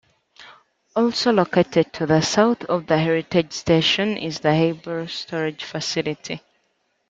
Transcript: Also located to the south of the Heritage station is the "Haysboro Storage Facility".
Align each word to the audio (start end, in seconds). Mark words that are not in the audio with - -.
Also 0.95 1.31
located 1.31 1.93
to 1.93 2.07
the 2.07 2.21
south 2.21 2.65
of 2.65 2.87
the 2.87 2.97
Heritage 2.97 3.53
station 3.53 4.17
is 4.17 4.39
the 4.39 4.49
"Haysboro 4.49 5.07
Storage 5.07 5.63
Facility". 5.63 6.41